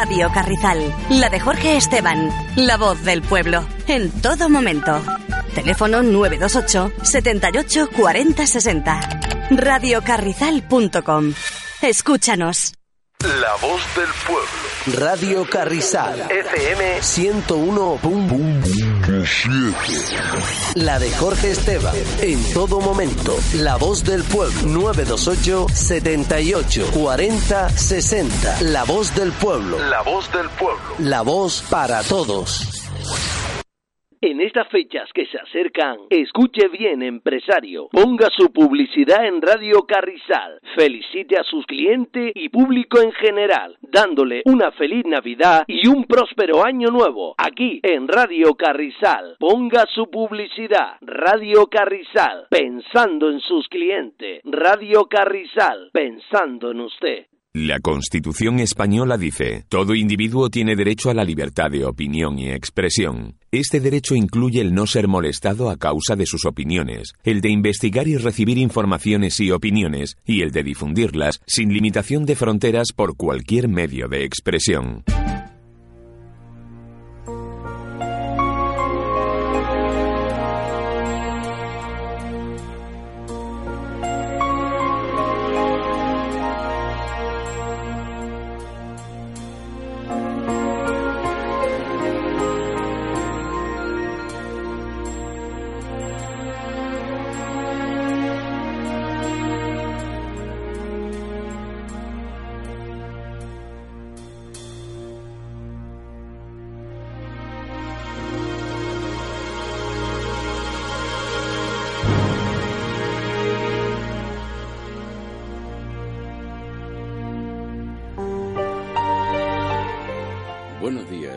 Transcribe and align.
Radio 0.00 0.30
Carrizal, 0.32 0.78
la 1.10 1.28
de 1.28 1.38
Jorge 1.38 1.76
Esteban, 1.76 2.30
la 2.56 2.78
voz 2.78 3.04
del 3.04 3.20
pueblo, 3.20 3.66
en 3.86 4.10
todo 4.22 4.48
momento. 4.48 4.98
Teléfono 5.54 6.02
928 6.02 7.04
78 7.04 7.90
40 7.94 8.46
60. 8.46 9.00
Radiocarrizal.com. 9.50 11.34
Escúchanos. 11.82 12.72
La 13.20 13.54
voz 13.60 13.82
del 13.94 14.08
pueblo. 14.26 14.48
Radio 15.06 15.46
Carrizal. 15.50 16.18
FM 16.30 17.00
101.7. 17.00 18.79
La 20.74 20.98
de 20.98 21.10
Jorge 21.12 21.50
Esteban. 21.50 21.94
En 22.20 22.42
todo 22.52 22.80
momento. 22.80 23.36
La 23.54 23.76
voz 23.76 24.04
del 24.04 24.22
pueblo. 24.24 24.60
928 24.64 25.66
78 25.72 26.90
40 26.92 27.68
60. 27.70 28.62
La 28.62 28.84
voz 28.84 29.14
del 29.14 29.32
pueblo. 29.32 29.78
La 29.78 30.02
voz 30.02 30.30
del 30.32 30.48
pueblo. 30.50 30.80
La 30.98 31.22
voz 31.22 31.62
para 31.70 32.02
todos. 32.02 32.80
En 34.22 34.38
estas 34.42 34.68
fechas 34.68 35.10
que 35.14 35.24
se 35.24 35.38
acercan, 35.38 35.96
escuche 36.10 36.68
bien, 36.68 37.02
empresario. 37.02 37.88
Ponga 37.90 38.28
su 38.36 38.52
publicidad 38.52 39.24
en 39.24 39.40
Radio 39.40 39.86
Carrizal. 39.86 40.60
Felicite 40.76 41.38
a 41.38 41.42
sus 41.44 41.64
clientes 41.64 42.32
y 42.34 42.50
público 42.50 43.00
en 43.00 43.12
general, 43.12 43.78
dándole 43.80 44.42
una 44.44 44.72
feliz 44.72 45.06
Navidad 45.06 45.64
y 45.66 45.88
un 45.88 46.04
próspero 46.04 46.62
año 46.62 46.90
nuevo. 46.90 47.34
Aquí 47.38 47.80
en 47.82 48.08
Radio 48.08 48.54
Carrizal. 48.56 49.36
Ponga 49.38 49.86
su 49.86 50.10
publicidad. 50.10 50.98
Radio 51.00 51.68
Carrizal. 51.68 52.46
Pensando 52.50 53.30
en 53.30 53.40
sus 53.40 53.68
clientes. 53.68 54.42
Radio 54.44 55.06
Carrizal. 55.06 55.88
Pensando 55.94 56.72
en 56.72 56.80
usted. 56.80 57.29
La 57.52 57.80
Constitución 57.80 58.60
española 58.60 59.18
dice, 59.18 59.64
todo 59.68 59.96
individuo 59.96 60.50
tiene 60.50 60.76
derecho 60.76 61.10
a 61.10 61.14
la 61.14 61.24
libertad 61.24 61.68
de 61.68 61.84
opinión 61.84 62.38
y 62.38 62.48
expresión. 62.48 63.38
Este 63.50 63.80
derecho 63.80 64.14
incluye 64.14 64.60
el 64.60 64.72
no 64.72 64.86
ser 64.86 65.08
molestado 65.08 65.68
a 65.68 65.76
causa 65.76 66.14
de 66.14 66.26
sus 66.26 66.44
opiniones, 66.44 67.12
el 67.24 67.40
de 67.40 67.50
investigar 67.50 68.06
y 68.06 68.16
recibir 68.18 68.56
informaciones 68.56 69.40
y 69.40 69.50
opiniones, 69.50 70.16
y 70.24 70.42
el 70.42 70.52
de 70.52 70.62
difundirlas 70.62 71.40
sin 71.44 71.72
limitación 71.72 72.24
de 72.24 72.36
fronteras 72.36 72.92
por 72.94 73.16
cualquier 73.16 73.66
medio 73.66 74.06
de 74.06 74.22
expresión. 74.22 75.02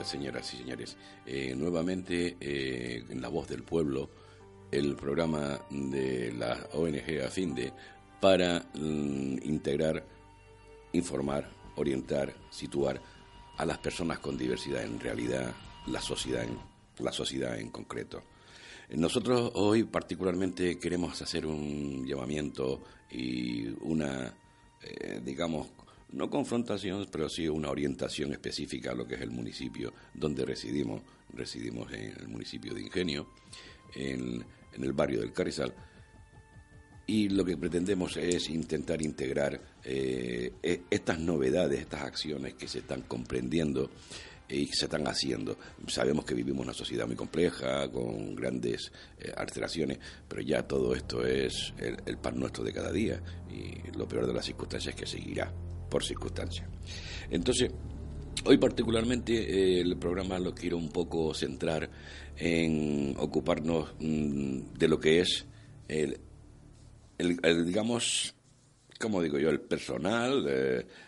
Señoras 0.04 0.54
y 0.54 0.58
señores. 0.58 0.98
Eh, 1.26 1.54
nuevamente, 1.56 2.38
eh, 2.40 3.04
en 3.09 3.22
La 3.22 3.30
Voz 3.30 3.48
del 3.48 3.64
Pueblo, 3.64 4.09
el 4.72 4.96
programa 4.96 5.59
de 5.70 6.32
la 6.34 6.68
ONG 6.74 7.22
AFINDE 7.25 7.74
para 8.19 8.59
mm, 8.74 9.38
integrar, 9.44 10.06
informar, 10.94 11.50
orientar, 11.75 12.34
situar 12.50 13.02
a 13.58 13.66
las 13.66 13.78
personas 13.78 14.19
con 14.19 14.38
diversidad, 14.38 14.84
en 14.84 15.00
realidad 15.00 15.53
la 15.88 16.02
sociedad 16.02 16.44
en, 16.44 16.58
la 17.00 17.12
sociedad 17.12 17.59
en 17.59 17.70
concreto. 17.70 18.24
Nosotros 18.90 19.52
hoy 19.56 19.84
particularmente 19.84 20.78
queremos 20.78 21.22
hacer 21.22 21.46
un 21.46 22.06
llamamiento 22.06 22.84
y 23.09 23.68
una, 23.81 24.34
eh, 24.81 25.22
digamos, 25.24 25.68
no 26.13 26.29
confrontación, 26.29 27.07
pero 27.12 27.28
sí 27.28 27.47
una 27.47 27.69
orientación 27.69 28.31
específica 28.31 28.91
a 28.91 28.96
lo 28.96 29.06
que 29.06 29.16
es 29.16 29.22
el 29.22 29.31
municipio 29.31 29.94
donde 30.13 30.46
residimos. 30.46 31.01
Residimos 31.34 31.91
en 31.91 32.16
el 32.19 32.28
municipio 32.28 32.74
de 32.74 32.81
Ingenio, 32.81 33.29
en, 33.96 34.46
el 34.73 34.94
barrio 34.94 35.22
del 35.22 35.34
Carrizal, 35.34 35.73
y 37.07 37.29
lo 37.29 37.44
que 37.44 37.57
pretendemos 37.57 38.16
es 38.18 38.50
intentar 38.50 39.02
integrar 39.02 39.59
eh, 39.84 40.53
e- 40.62 40.84
estas 40.90 41.19
novedades, 41.19 41.79
estas 41.79 42.03
acciones 42.03 42.53
que 42.53 42.68
se 42.68 42.79
están 42.79 43.02
comprendiendo 43.02 43.90
y 44.47 44.68
que 44.68 44.75
se 44.75 44.85
están 44.85 45.07
haciendo. 45.07 45.57
Sabemos 45.88 46.25
que 46.25 46.35
vivimos 46.35 46.63
una 46.63 46.73
sociedad 46.73 47.07
muy 47.07 47.16
compleja, 47.16 47.90
con 47.91 48.35
grandes 48.35 48.91
eh, 49.19 49.34
alteraciones, 49.35 49.97
pero 50.28 50.44
ya 50.44 50.68
todo 50.68 50.94
esto 50.94 51.25
es 51.25 51.73
el, 51.79 51.97
el 52.06 52.18
pan 52.19 52.40
nuestro 52.40 52.63
de 52.63 52.72
cada 52.72 52.91
día 52.91 53.19
y 53.50 53.91
lo 53.97 54.07
peor 54.07 54.28
de 54.28 54.34
las 54.34 54.46
circunstancias 54.46 54.94
es 54.94 55.00
que 55.00 55.07
seguirá 55.07 55.52
por 55.94 56.04
circunstancias. 56.04 56.68
Entonces, 57.30 57.70
hoy 58.46 58.58
particularmente 58.58 59.34
eh, 59.34 59.80
el 59.80 59.96
programa 59.98 60.40
lo 60.40 60.52
quiero 60.56 60.76
un 60.76 60.90
poco 60.90 61.36
centrar 61.36 61.88
en 62.36 63.14
ocuparnos 63.20 63.94
mm, 64.00 64.74
de 64.76 64.88
lo 64.88 65.00
que 65.00 65.20
es 65.20 65.46
el, 65.88 66.18
digamos, 67.64 68.34
como 69.00 69.22
digo 69.22 69.38
yo, 69.38 69.52
el 69.52 69.62
personal, 69.62 70.48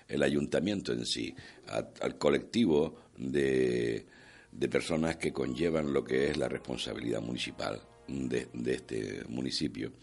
el 0.07 0.21
ayuntamiento 0.21 0.93
en 0.93 1.03
sí, 1.07 1.33
al 1.67 2.19
colectivo 2.19 3.07
de, 3.17 4.05
de 4.51 4.69
personas 4.69 5.15
que 5.15 5.33
conllevan 5.33 5.91
lo 5.91 6.03
que 6.03 6.29
es 6.29 6.37
la 6.37 6.47
responsabilidad 6.47 7.21
municipal 7.21 7.81
de, 8.07 8.49
de 8.53 8.73
este 8.75 9.23
municipio, 9.29 9.93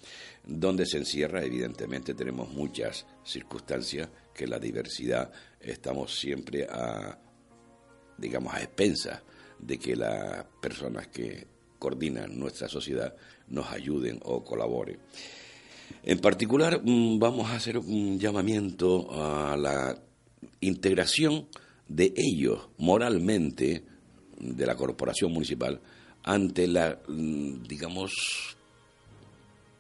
donde 0.44 0.86
se 0.86 0.98
encierra, 0.98 1.44
evidentemente, 1.44 2.14
tenemos 2.14 2.52
muchas 2.52 3.06
circunstancias 3.22 4.08
que 4.34 4.46
la 4.46 4.58
diversidad 4.58 5.30
estamos 5.60 6.18
siempre 6.18 6.66
a, 6.68 7.18
digamos, 8.18 8.54
a 8.54 8.62
expensas 8.62 9.22
de 9.58 9.78
que 9.78 9.96
las 9.96 10.44
personas 10.60 11.08
que 11.08 11.46
coordinan 11.78 12.38
nuestra 12.38 12.68
sociedad 12.68 13.14
nos 13.48 13.70
ayuden 13.70 14.20
o 14.22 14.44
colaboren. 14.44 14.98
En 16.02 16.18
particular, 16.18 16.80
mm, 16.82 17.18
vamos 17.18 17.50
a 17.50 17.56
hacer 17.56 17.78
un 17.78 18.18
llamamiento 18.18 19.08
a 19.10 19.56
la 19.56 19.98
integración 20.60 21.48
de 21.88 22.12
ellos 22.16 22.68
moralmente, 22.78 23.84
de 24.38 24.66
la 24.66 24.74
corporación 24.74 25.32
municipal, 25.32 25.80
ante 26.24 26.66
la, 26.66 26.98
mm, 27.06 27.62
digamos, 27.64 28.12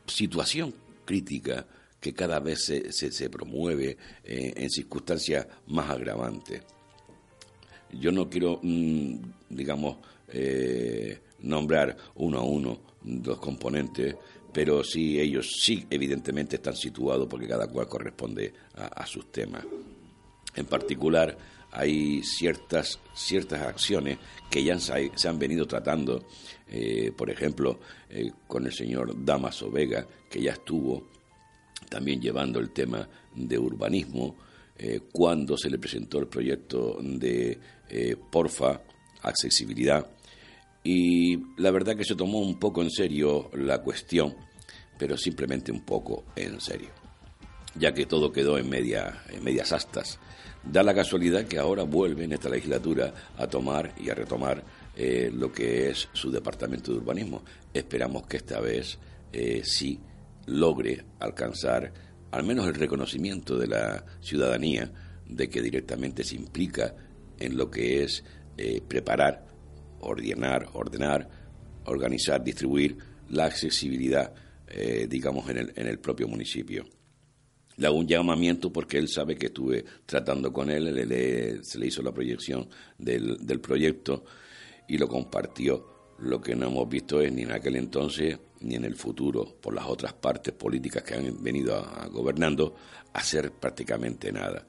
situación 0.06 0.74
crítica 1.04 1.66
que 2.02 2.12
cada 2.12 2.40
vez 2.40 2.64
se, 2.64 2.90
se- 2.90 3.30
promueve 3.30 3.96
eh, 4.24 4.52
en 4.56 4.68
circunstancias 4.68 5.46
más 5.68 5.88
agravantes. 5.88 6.60
Yo 7.92 8.10
no 8.10 8.28
quiero, 8.28 8.58
mm, 8.60 9.14
digamos, 9.48 9.98
eh, 10.28 11.20
nombrar 11.42 11.96
uno 12.16 12.40
a 12.40 12.42
uno 12.42 12.80
los 13.04 13.38
componentes, 13.38 14.16
pero 14.52 14.82
sí 14.82 15.20
ellos 15.20 15.48
sí 15.60 15.86
evidentemente 15.90 16.56
están 16.56 16.74
situados 16.74 17.28
porque 17.28 17.46
cada 17.46 17.68
cual 17.68 17.86
corresponde 17.86 18.52
a, 18.74 19.06
sus 19.06 19.30
temas. 19.30 19.64
En 20.56 20.66
particular, 20.66 21.38
hay 21.70 22.20
ciertas, 22.24 22.98
ciertas 23.14 23.62
acciones 23.62 24.18
que 24.50 24.64
ya 24.64 24.76
se, 24.80 25.28
han 25.28 25.38
venido 25.38 25.66
tratando, 25.66 26.24
eh, 26.68 27.12
por 27.16 27.30
ejemplo, 27.30 27.78
con 28.48 28.66
el 28.66 28.72
señor 28.72 29.24
Damaso 29.24 29.70
Vega, 29.70 30.04
que 30.28 30.42
ya 30.42 30.52
estuvo 30.52 31.12
también 31.88 32.20
llevando 32.20 32.58
el 32.58 32.70
tema 32.70 33.08
de 33.34 33.58
urbanismo, 33.58 34.36
eh, 34.76 35.00
cuando 35.12 35.56
se 35.56 35.70
le 35.70 35.78
presentó 35.78 36.18
el 36.18 36.26
proyecto 36.26 36.98
de 37.00 37.58
eh, 37.88 38.16
Porfa, 38.30 38.80
accesibilidad, 39.22 40.10
y 40.82 41.38
la 41.56 41.70
verdad 41.70 41.96
que 41.96 42.04
se 42.04 42.16
tomó 42.16 42.40
un 42.40 42.58
poco 42.58 42.82
en 42.82 42.90
serio 42.90 43.50
la 43.52 43.82
cuestión, 43.82 44.34
pero 44.98 45.16
simplemente 45.16 45.70
un 45.70 45.82
poco 45.82 46.24
en 46.34 46.60
serio, 46.60 46.88
ya 47.76 47.94
que 47.94 48.06
todo 48.06 48.32
quedó 48.32 48.58
en, 48.58 48.68
media, 48.68 49.22
en 49.28 49.44
medias 49.44 49.72
astas. 49.72 50.18
Da 50.64 50.82
la 50.82 50.94
casualidad 50.94 51.44
que 51.44 51.58
ahora 51.58 51.84
vuelve 51.84 52.24
en 52.24 52.32
esta 52.32 52.48
legislatura 52.48 53.14
a 53.36 53.46
tomar 53.46 53.94
y 54.00 54.10
a 54.10 54.14
retomar 54.14 54.64
eh, 54.96 55.30
lo 55.32 55.52
que 55.52 55.90
es 55.90 56.08
su 56.12 56.30
departamento 56.30 56.92
de 56.92 56.98
urbanismo. 56.98 57.44
Esperamos 57.72 58.26
que 58.26 58.38
esta 58.38 58.60
vez 58.60 58.98
sí 59.62 59.98
logre 60.46 61.04
alcanzar 61.20 61.92
al 62.30 62.44
menos 62.44 62.66
el 62.66 62.74
reconocimiento 62.74 63.58
de 63.58 63.66
la 63.66 64.04
ciudadanía 64.20 64.90
de 65.26 65.48
que 65.48 65.60
directamente 65.60 66.24
se 66.24 66.36
implica 66.36 66.94
en 67.38 67.56
lo 67.56 67.70
que 67.70 68.02
es 68.02 68.24
eh, 68.56 68.80
preparar, 68.86 69.46
ordenar, 70.00 70.68
ordenar, 70.72 71.28
organizar, 71.84 72.42
distribuir 72.42 72.96
la 73.30 73.46
accesibilidad, 73.46 74.32
eh, 74.68 75.06
digamos, 75.08 75.48
en 75.50 75.58
el, 75.58 75.72
en 75.76 75.86
el 75.86 75.98
propio 75.98 76.28
municipio. 76.28 76.84
Le 77.76 77.86
hago 77.86 77.96
un 77.96 78.06
llamamiento 78.06 78.72
porque 78.72 78.98
él 78.98 79.08
sabe 79.08 79.36
que 79.36 79.46
estuve 79.46 79.84
tratando 80.06 80.52
con 80.52 80.70
él, 80.70 81.62
se 81.62 81.78
le 81.78 81.86
hizo 81.86 82.02
la 82.02 82.12
proyección 82.12 82.68
del, 82.98 83.38
del 83.46 83.60
proyecto 83.60 84.24
y 84.88 84.98
lo 84.98 85.08
compartió. 85.08 85.91
Lo 86.22 86.40
que 86.40 86.54
no 86.54 86.66
hemos 86.66 86.88
visto 86.88 87.20
es 87.20 87.32
ni 87.32 87.42
en 87.42 87.50
aquel 87.50 87.76
entonces 87.76 88.38
ni 88.60 88.76
en 88.76 88.84
el 88.84 88.94
futuro, 88.94 89.56
por 89.60 89.74
las 89.74 89.86
otras 89.86 90.12
partes 90.12 90.54
políticas 90.54 91.02
que 91.02 91.14
han 91.14 91.42
venido 91.42 91.76
a, 91.76 92.06
gobernando, 92.06 92.76
hacer 93.12 93.50
prácticamente 93.50 94.30
nada. 94.30 94.64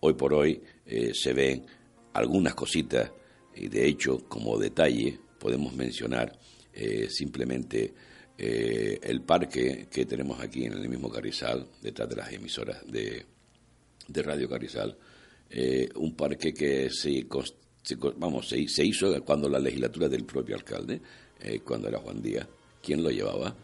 Hoy 0.00 0.12
por 0.12 0.34
hoy 0.34 0.62
eh, 0.84 1.12
se 1.14 1.32
ven 1.32 1.64
algunas 2.12 2.54
cositas 2.54 3.10
y 3.54 3.68
de 3.68 3.86
hecho 3.86 4.28
como 4.28 4.58
detalle 4.58 5.18
podemos 5.38 5.72
mencionar 5.72 6.38
eh, 6.74 7.08
simplemente 7.08 7.94
eh, 8.36 8.98
el 9.02 9.22
parque 9.22 9.88
que 9.90 10.04
tenemos 10.04 10.38
aquí 10.40 10.66
en 10.66 10.74
el 10.74 10.86
mismo 10.86 11.10
Carrizal, 11.10 11.66
detrás 11.80 12.10
de 12.10 12.16
las 12.16 12.30
emisoras 12.30 12.86
de, 12.86 13.24
de 14.06 14.22
Radio 14.22 14.48
Carrizal, 14.50 14.98
un 15.96 16.14
parque 16.14 16.54
que 16.54 16.90
se, 16.90 17.26
vamos, 18.16 18.48
se, 18.48 18.84
hizo 18.84 19.24
cuando 19.24 19.48
la 19.48 19.58
legislatura 19.58 20.08
del 20.08 20.24
propio 20.24 20.56
alcalde, 20.56 21.00
cuando 21.64 21.88
era 21.88 21.98
Juan 21.98 22.20
Díaz, 22.20 22.46
quien 22.82 23.02
lo 23.02 23.10
llevaba, 23.10 23.54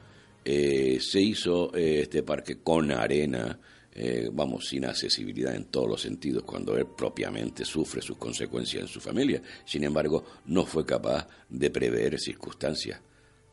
se 0.44 1.20
hizo 1.20 1.74
este 1.74 2.22
parque 2.22 2.58
con 2.58 2.90
arena, 2.92 3.58
eh, 3.98 4.28
vamos, 4.30 4.68
sin 4.68 4.84
accesibilidad 4.84 5.54
en 5.54 5.64
todos 5.64 5.88
los 5.88 6.02
sentidos, 6.02 6.42
cuando 6.42 6.76
él 6.76 6.84
propiamente 6.84 7.64
sufre 7.64 8.02
sus 8.02 8.18
consecuencias 8.18 8.82
en 8.82 8.88
su 8.88 9.00
familia. 9.00 9.40
Sin 9.64 9.84
embargo, 9.84 10.22
no 10.44 10.66
fue 10.66 10.84
capaz 10.84 11.26
de 11.48 11.70
prever 11.70 12.20
circunstancias. 12.20 13.00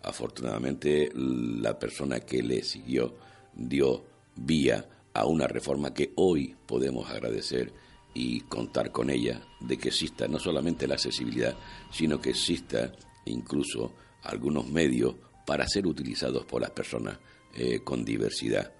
Afortunadamente, 0.01 1.09
la 1.15 1.79
persona 1.79 2.19
que 2.19 2.43
le 2.43 2.61
siguió 2.61 3.15
dio 3.53 4.03
vía 4.35 4.85
a 5.13 5.25
una 5.25 5.47
reforma 5.47 5.93
que 5.93 6.11
hoy 6.15 6.53
podemos 6.65 7.09
agradecer 7.09 7.71
y 8.13 8.41
contar 8.41 8.91
con 8.91 9.09
ella, 9.09 9.41
de 9.59 9.77
que 9.77 9.89
exista 9.89 10.27
no 10.27 10.39
solamente 10.39 10.87
la 10.87 10.95
accesibilidad, 10.95 11.55
sino 11.91 12.21
que 12.21 12.31
exista 12.31 12.91
incluso 13.25 13.95
algunos 14.23 14.67
medios 14.67 15.15
para 15.45 15.67
ser 15.67 15.87
utilizados 15.87 16.45
por 16.45 16.61
las 16.61 16.71
personas 16.71 17.17
eh, 17.55 17.79
con 17.83 18.05
diversidad 18.05 18.71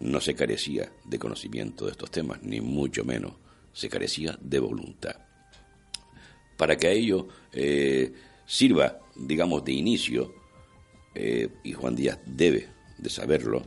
no 0.00 0.20
se 0.20 0.34
carecía 0.34 0.92
de 1.04 1.18
conocimiento 1.18 1.86
de 1.86 1.92
estos 1.92 2.10
temas, 2.10 2.42
ni 2.42 2.60
mucho 2.60 3.04
menos, 3.04 3.32
se 3.72 3.88
carecía 3.88 4.38
de 4.40 4.58
voluntad. 4.58 5.16
Para 6.56 6.76
que 6.76 6.88
a 6.88 6.90
ello 6.90 7.28
eh, 7.52 8.12
sirva, 8.46 9.00
digamos, 9.14 9.64
de 9.64 9.72
inicio, 9.72 10.34
eh, 11.14 11.48
y 11.64 11.72
Juan 11.72 11.96
Díaz 11.96 12.18
debe 12.26 12.68
de 12.98 13.10
saberlo, 13.10 13.62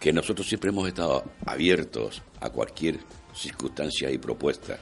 que 0.00 0.12
nosotros 0.12 0.46
siempre 0.46 0.70
hemos 0.70 0.86
estado 0.86 1.24
abiertos 1.46 2.22
a 2.40 2.50
cualquier 2.50 2.98
circunstancia 3.34 4.10
y 4.10 4.18
propuesta, 4.18 4.78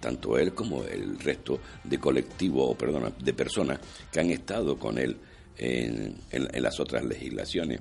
tanto 0.00 0.38
él 0.38 0.54
como 0.54 0.84
el 0.84 1.18
resto 1.18 1.60
de 1.84 1.98
colectivos, 1.98 2.70
o 2.70 2.74
perdona, 2.76 3.10
de 3.10 3.32
personas 3.34 3.80
que 4.12 4.20
han 4.20 4.30
estado 4.30 4.78
con 4.78 4.98
él 4.98 5.16
en, 5.56 6.16
en 6.30 6.62
las 6.62 6.78
otras 6.78 7.04
legislaciones, 7.04 7.80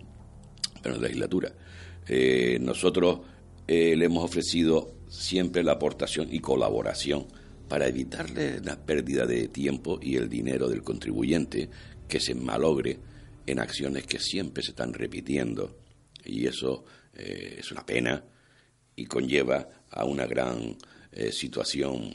pero 0.81 0.99
legislatura. 0.99 1.51
Eh, 2.07 2.57
nosotros 2.61 3.19
eh, 3.67 3.95
le 3.95 4.05
hemos 4.05 4.23
ofrecido 4.23 4.95
siempre 5.09 5.63
la 5.63 5.73
aportación 5.73 6.29
y 6.31 6.39
colaboración 6.39 7.27
para 7.67 7.87
evitarle 7.87 8.61
la 8.61 8.77
pérdida 8.77 9.25
de 9.25 9.49
tiempo 9.49 9.99
y 10.01 10.15
el 10.15 10.29
dinero 10.29 10.69
del 10.69 10.83
contribuyente 10.83 11.69
que 12.07 12.19
se 12.21 12.33
malogre 12.33 12.97
en 13.45 13.59
acciones 13.59 14.05
que 14.05 14.19
siempre 14.19 14.63
se 14.63 14.71
están 14.71 14.93
repitiendo. 14.93 15.77
Y 16.23 16.47
eso 16.47 16.85
eh, 17.13 17.57
es 17.59 17.71
una 17.71 17.85
pena 17.85 18.23
y 18.97 19.05
conlleva 19.05 19.65
a 19.89 20.03
una 20.03 20.25
gran 20.25 20.75
situación 21.31 22.13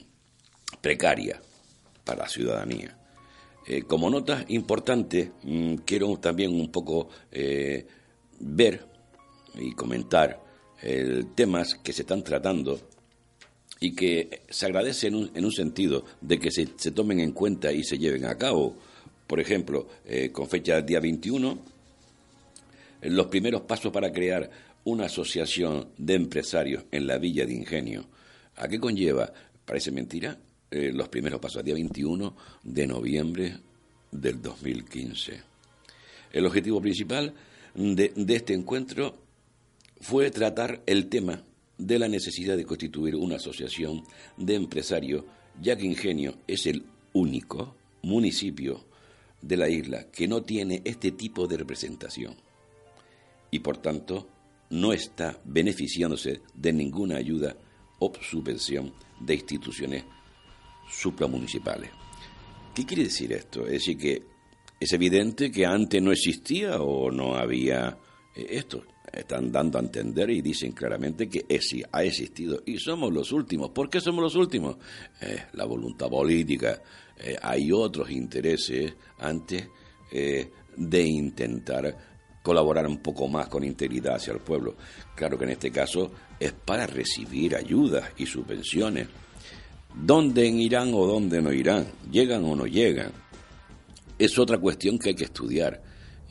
precaria 0.80 1.40
para 2.04 2.24
la 2.24 2.28
ciudadanía. 2.28 2.96
como 3.88 4.10
nota 4.10 4.44
importante, 4.48 5.32
mm, 5.42 5.76
quiero 5.86 6.18
también 6.18 6.52
un 6.52 6.70
poco 6.70 7.08
ver 8.38 8.86
y 9.54 9.72
comentar 9.72 10.38
temas 11.34 11.76
que 11.82 11.92
se 11.92 12.02
están 12.02 12.22
tratando 12.22 12.78
y 13.82 13.96
que 13.96 14.42
se 14.48 14.66
agradece 14.66 15.08
en 15.08 15.16
un, 15.16 15.30
en 15.34 15.44
un 15.44 15.50
sentido 15.50 16.04
de 16.20 16.38
que 16.38 16.52
se, 16.52 16.68
se, 16.76 16.92
tomen 16.92 17.18
en 17.18 17.32
cuenta 17.32 17.72
y 17.72 17.82
se 17.82 17.98
lleven 17.98 18.24
a 18.26 18.38
cabo. 18.38 18.76
Por 19.26 19.40
ejemplo, 19.40 19.88
eh, 20.06 20.30
con 20.30 20.48
fecha 20.48 20.80
día 20.80 21.00
21, 21.00 21.58
los 23.02 23.26
primeros 23.26 23.62
pasos 23.62 23.92
para 23.92 24.12
crear 24.12 24.48
una 24.84 25.06
asociación 25.06 25.88
de 25.96 26.14
empresarios 26.14 26.84
en 26.90 27.06
la 27.06 27.18
Villa 27.18 27.46
de 27.46 27.54
Ingenio. 27.54 28.06
¿A 28.56 28.68
qué 28.68 28.78
conlleva? 28.78 29.32
Parece 29.64 29.90
mentira. 29.90 30.38
Eh, 30.70 30.90
los 30.92 31.08
primeros 31.08 31.40
pasos, 31.40 31.62
día 31.62 31.74
21 31.74 32.34
de 32.62 32.86
noviembre 32.86 33.58
del 34.10 34.40
2015. 34.40 35.40
El 36.32 36.46
objetivo 36.46 36.80
principal 36.80 37.34
de, 37.74 38.12
de 38.14 38.34
este 38.34 38.54
encuentro 38.54 39.18
fue 40.00 40.30
tratar 40.30 40.82
el 40.86 41.08
tema 41.08 41.42
de 41.78 41.98
la 41.98 42.08
necesidad 42.08 42.56
de 42.56 42.64
constituir 42.64 43.16
una 43.16 43.36
asociación 43.36 44.02
de 44.36 44.54
empresarios, 44.54 45.24
ya 45.60 45.76
que 45.76 45.86
Ingenio 45.86 46.34
es 46.46 46.66
el 46.66 46.84
único 47.12 47.76
municipio 48.02 48.84
de 49.40 49.56
la 49.56 49.68
isla 49.68 50.10
que 50.10 50.28
no 50.28 50.42
tiene 50.42 50.80
este 50.84 51.12
tipo 51.12 51.46
de 51.46 51.58
representación 51.58 52.36
y 53.50 53.58
por 53.58 53.76
tanto 53.78 54.28
no 54.72 54.92
está 54.92 55.38
beneficiándose 55.44 56.40
de 56.54 56.72
ninguna 56.72 57.16
ayuda 57.16 57.54
o 57.98 58.12
subvención 58.20 58.92
de 59.20 59.34
instituciones 59.34 60.04
supramunicipales. 60.90 61.90
¿Qué 62.74 62.86
quiere 62.86 63.04
decir 63.04 63.32
esto? 63.32 63.66
Es 63.66 63.72
decir, 63.72 63.98
que 63.98 64.22
es 64.80 64.92
evidente 64.92 65.50
que 65.50 65.66
antes 65.66 66.02
no 66.02 66.10
existía 66.10 66.80
o 66.80 67.10
no 67.10 67.36
había 67.36 67.98
eh, 68.34 68.46
esto 68.50 68.84
están 69.12 69.52
dando 69.52 69.76
a 69.76 69.82
entender 69.82 70.30
y 70.30 70.40
dicen 70.40 70.72
claramente 70.72 71.28
que 71.28 71.44
ha 71.92 72.02
existido 72.02 72.62
y 72.64 72.78
somos 72.78 73.12
los 73.12 73.30
últimos. 73.30 73.70
¿Por 73.70 73.90
qué 73.90 74.00
somos 74.00 74.22
los 74.22 74.36
últimos? 74.36 74.76
Eh, 75.20 75.48
la 75.52 75.66
voluntad 75.66 76.08
política. 76.08 76.82
Eh, 77.18 77.36
hay 77.42 77.70
otros 77.72 78.10
intereses 78.10 78.94
antes 79.18 79.68
de 80.76 81.02
intentar 81.02 82.11
colaborar 82.42 82.86
un 82.86 82.98
poco 82.98 83.28
más 83.28 83.48
con 83.48 83.64
integridad 83.64 84.16
hacia 84.16 84.32
el 84.32 84.40
pueblo. 84.40 84.76
Claro 85.14 85.38
que 85.38 85.44
en 85.44 85.50
este 85.50 85.70
caso 85.70 86.10
es 86.38 86.52
para 86.52 86.86
recibir 86.86 87.56
ayudas 87.56 88.10
y 88.16 88.26
subvenciones. 88.26 89.08
¿Dónde 89.94 90.46
irán 90.46 90.92
o 90.94 91.06
dónde 91.06 91.40
no 91.40 91.52
irán? 91.52 91.86
¿Llegan 92.10 92.44
o 92.44 92.56
no 92.56 92.66
llegan? 92.66 93.12
Es 94.18 94.38
otra 94.38 94.58
cuestión 94.58 94.98
que 94.98 95.10
hay 95.10 95.14
que 95.14 95.24
estudiar. 95.24 95.82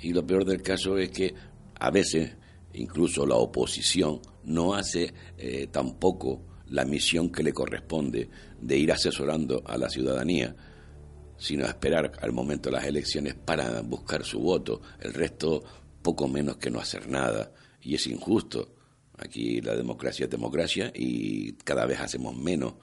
Y 0.01 0.13
lo 0.13 0.25
peor 0.25 0.45
del 0.45 0.61
caso 0.61 0.97
es 0.97 1.11
que 1.11 1.33
a 1.79 1.91
veces 1.91 2.31
incluso 2.73 3.25
la 3.25 3.35
oposición, 3.35 4.21
no 4.45 4.73
hace 4.73 5.13
eh, 5.37 5.67
tampoco 5.71 6.41
la 6.69 6.85
misión 6.85 7.31
que 7.31 7.43
le 7.43 7.53
corresponde 7.53 8.29
de 8.59 8.77
ir 8.77 8.91
asesorando 8.91 9.61
a 9.65 9.77
la 9.77 9.89
ciudadanía, 9.89 10.55
sino 11.37 11.65
esperar 11.65 12.13
al 12.21 12.31
momento 12.31 12.69
de 12.69 12.75
las 12.77 12.85
elecciones 12.85 13.35
para 13.35 13.81
buscar 13.81 14.23
su 14.23 14.39
voto. 14.39 14.81
El 14.99 15.13
resto, 15.13 15.63
poco 16.01 16.27
menos 16.27 16.57
que 16.57 16.69
no 16.69 16.79
hacer 16.79 17.09
nada. 17.09 17.51
Y 17.81 17.95
es 17.95 18.07
injusto. 18.07 18.75
Aquí 19.17 19.61
la 19.61 19.75
democracia 19.75 20.25
es 20.25 20.29
democracia 20.29 20.91
y 20.93 21.53
cada 21.53 21.85
vez 21.85 21.99
hacemos 21.99 22.35
menos 22.35 22.73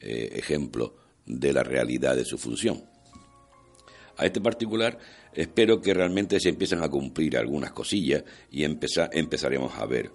eh, 0.00 0.30
ejemplo 0.34 0.96
de 1.26 1.52
la 1.52 1.62
realidad 1.62 2.16
de 2.16 2.24
su 2.24 2.38
función. 2.38 2.82
A 4.16 4.26
este 4.26 4.40
particular 4.40 4.98
espero 5.32 5.80
que 5.80 5.94
realmente 5.94 6.40
se 6.40 6.48
empiecen 6.48 6.82
a 6.82 6.88
cumplir 6.88 7.36
algunas 7.36 7.72
cosillas 7.72 8.24
y 8.50 8.64
empezaremos 8.64 9.74
a 9.76 9.86
ver. 9.86 10.10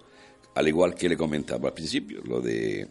Al 0.54 0.68
igual 0.68 0.94
que 0.94 1.08
le 1.08 1.16
comentaba 1.16 1.68
al 1.68 1.74
principio, 1.74 2.22
lo 2.22 2.40
de, 2.40 2.88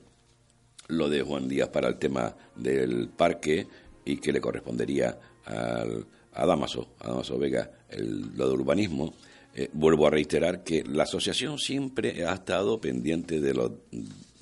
lo 0.88 1.10
de 1.10 1.22
Juan 1.22 1.48
Díaz 1.48 1.70
para 1.70 1.88
el 1.88 1.98
tema 1.98 2.36
del 2.56 3.10
parque 3.10 3.68
y 4.06 4.18
que 4.18 4.34
le 4.34 4.42
correspondería 4.42 5.18
al, 5.46 6.06
a 6.34 6.46
Damaso, 6.46 6.96
a 7.00 7.10
Damaso 7.10 7.38
Vega, 7.38 7.72
lo 7.98 8.48
de 8.48 8.54
urbanismo. 8.54 9.14
Eh, 9.56 9.70
vuelvo 9.74 10.08
a 10.08 10.10
reiterar 10.10 10.64
que 10.64 10.84
la 10.84 11.04
asociación 11.04 11.60
siempre 11.60 12.26
ha 12.26 12.34
estado 12.34 12.82
pendiente 12.82 13.40
de 13.40 13.54
los 13.54 13.72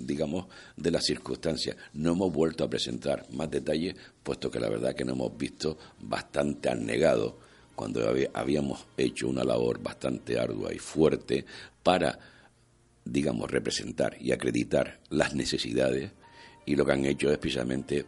digamos, 0.06 0.48
de 0.76 0.92
las 0.92 1.06
circunstancias. 1.06 1.76
No 1.94 2.14
hemos 2.14 2.32
vuelto 2.34 2.64
a 2.64 2.70
presentar 2.70 3.26
más 3.32 3.50
detalles, 3.50 3.96
puesto 4.24 4.50
que 4.50 4.60
la 4.60 4.70
verdad 4.70 4.96
que 4.96 5.06
no 5.06 5.14
hemos 5.14 5.38
visto 5.38 5.78
bastante 6.00 6.70
anegado 6.70 7.38
cuando 7.76 8.02
habíamos 8.34 8.86
hecho 8.98 9.28
una 9.28 9.44
labor 9.44 9.82
bastante 9.82 10.38
ardua 10.40 10.74
y 10.74 10.78
fuerte 10.78 11.46
para, 11.82 12.18
digamos, 13.06 13.50
representar 13.50 14.18
y 14.20 14.32
acreditar 14.32 15.00
las 15.10 15.34
necesidades 15.34 16.12
y 16.66 16.76
lo 16.76 16.86
que 16.86 16.92
han 16.92 17.06
hecho 17.06 17.32
es 17.32 17.38
precisamente 17.38 18.06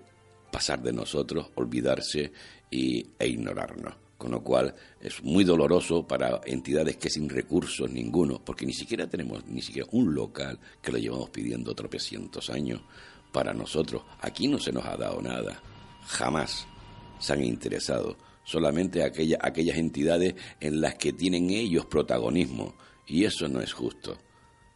pasar 0.51 0.81
de 0.83 0.93
nosotros, 0.93 1.49
olvidarse 1.55 2.31
y, 2.69 3.07
e 3.17 3.27
ignorarnos. 3.27 4.02
Con 4.23 4.31
lo 4.31 4.41
cual 4.41 4.73
es 5.01 5.21
muy 5.21 5.43
doloroso 5.43 6.07
para 6.07 6.39
entidades 6.45 6.95
que 6.95 7.09
sin 7.09 7.27
recursos 7.27 7.91
ninguno, 7.91 8.41
porque 8.41 8.65
ni 8.65 8.71
siquiera 8.71 9.05
tenemos 9.05 9.45
ni 9.47 9.61
siquiera 9.61 9.85
un 9.91 10.15
local 10.15 10.57
que 10.81 10.93
lo 10.93 10.97
llevamos 10.97 11.29
pidiendo 11.29 11.75
tropecientos 11.75 12.49
años 12.49 12.79
para 13.33 13.53
nosotros. 13.53 14.03
Aquí 14.21 14.47
no 14.47 14.59
se 14.59 14.71
nos 14.71 14.85
ha 14.85 14.95
dado 14.95 15.21
nada, 15.21 15.61
jamás 16.05 16.65
se 17.19 17.33
han 17.33 17.43
interesado. 17.43 18.15
Solamente 18.45 19.03
aquellas 19.03 19.77
entidades 19.77 20.35
en 20.61 20.79
las 20.79 20.95
que 20.95 21.11
tienen 21.11 21.49
ellos 21.49 21.85
protagonismo. 21.87 22.75
Y 23.05 23.25
eso 23.25 23.49
no 23.49 23.59
es 23.59 23.73
justo. 23.73 24.17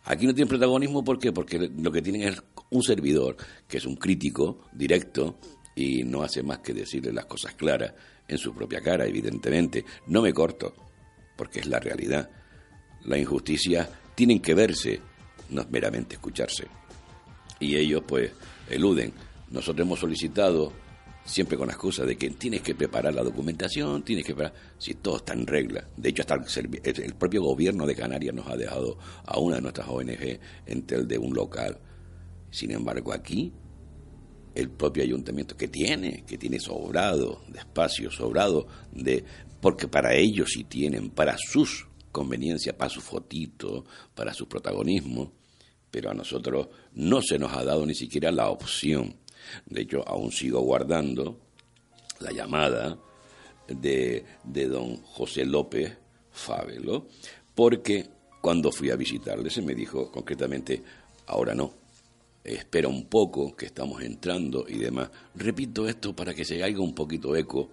Aquí 0.04 0.26
no 0.26 0.34
tienen 0.34 0.50
protagonismo 0.50 1.06
¿por 1.06 1.20
qué? 1.20 1.32
porque 1.32 1.72
lo 1.74 1.90
que 1.90 2.02
tienen 2.02 2.24
es 2.24 2.44
un 2.70 2.84
servidor, 2.84 3.38
que 3.66 3.78
es 3.78 3.86
un 3.86 3.96
crítico 3.96 4.66
directo 4.74 5.40
y 5.74 6.04
no 6.04 6.22
hace 6.22 6.44
más 6.44 6.60
que 6.60 6.74
decirle 6.74 7.14
las 7.14 7.28
cosas 7.28 7.54
claras 7.54 7.94
en 8.28 8.38
su 8.38 8.54
propia 8.54 8.82
cara, 8.82 9.06
evidentemente. 9.06 9.86
No 10.08 10.22
me 10.22 10.34
corto, 10.34 10.74
porque 11.36 11.60
es 11.60 11.68
la 11.68 11.80
realidad. 11.80 12.30
La 13.06 13.18
injusticia 13.18 13.90
tienen 14.16 14.42
que 14.42 14.54
verse, 14.54 15.00
no 15.50 15.66
meramente 15.70 16.16
escucharse. 16.16 16.68
Y 17.60 17.76
ellos 17.76 18.04
pues 18.08 18.32
eluden. 18.70 19.14
Nosotros 19.50 19.86
hemos 19.86 20.00
solicitado 20.00 20.74
siempre 21.28 21.58
con 21.58 21.68
la 21.68 21.74
excusa 21.74 22.06
de 22.06 22.18
que 22.18 22.30
tienes 22.32 22.62
que 22.62 22.74
preparar 22.74 23.14
la 23.14 23.24
documentación, 23.24 24.04
tienes 24.04 24.26
que 24.26 24.34
preparar, 24.34 24.58
si 24.78 24.96
todo 24.96 25.18
está 25.18 25.34
en 25.34 25.46
regla. 25.46 25.88
De 25.96 26.10
hecho, 26.10 26.24
hasta 26.24 26.36
el, 26.60 27.14
propio 27.16 27.44
gobierno 27.44 27.86
de 27.86 27.96
Canarias 27.96 28.34
nos 28.34 28.48
ha 28.48 28.56
dejado 28.56 28.98
a 29.26 29.38
una 29.38 29.58
de 29.58 29.62
nuestras 29.62 29.88
ONG 29.90 30.40
en 30.66 30.82
tel 30.84 31.08
de 31.08 31.18
un 31.18 31.34
local. 31.34 31.80
Sin 32.50 32.72
embargo, 32.72 33.14
aquí, 33.14 33.54
el 34.58 34.72
propio 34.72 35.04
ayuntamiento 35.04 35.56
que 35.56 35.68
tiene, 35.68 36.24
que 36.26 36.36
tiene 36.36 36.60
sobrado 36.60 37.44
de 37.48 37.60
espacio, 37.60 38.10
sobrado 38.10 38.66
de... 38.92 39.24
Porque 39.62 39.88
para 39.88 40.16
ellos 40.16 40.50
sí 40.52 40.64
tienen, 40.64 41.12
para 41.12 41.38
sus 41.38 41.88
conveniencias, 42.12 42.76
para 42.76 42.90
su 42.90 43.00
fotito, 43.00 43.86
para 44.16 44.34
su 44.34 44.48
protagonismo, 44.48 45.32
pero 45.92 46.10
a 46.10 46.16
nosotros 46.16 46.70
no 46.96 47.22
se 47.22 47.38
nos 47.38 47.54
ha 47.54 47.64
dado 47.64 47.86
ni 47.86 47.94
siquiera 47.94 48.32
la 48.32 48.50
opción. 48.50 49.18
De 49.68 49.82
hecho, 49.82 50.04
aún 50.08 50.32
sigo 50.32 50.62
guardando 50.62 51.40
la 52.20 52.32
llamada 52.32 52.98
de, 53.68 54.26
de 54.44 54.68
don 54.68 55.04
José 55.04 55.46
López 55.46 55.96
Fábelo, 56.32 57.08
porque 57.54 58.10
cuando 58.42 58.72
fui 58.72 58.90
a 58.90 58.96
visitarle 58.96 59.52
se 59.52 59.62
me 59.62 59.76
dijo 59.76 60.12
concretamente, 60.12 60.82
ahora 61.28 61.54
no, 61.54 61.74
espera 62.56 62.88
un 62.88 63.08
poco 63.08 63.56
que 63.56 63.66
estamos 63.66 64.02
entrando 64.02 64.66
y 64.68 64.78
demás. 64.78 65.10
Repito 65.36 65.88
esto 65.88 66.16
para 66.16 66.34
que 66.34 66.46
se 66.46 66.64
haga 66.64 66.80
un 66.80 66.96
poquito 66.96 67.36
eco 67.36 67.70